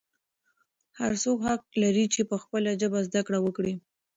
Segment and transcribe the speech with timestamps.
[0.99, 3.73] هر څوک حق لري چې په خپله ژبه زده کړه وکړي.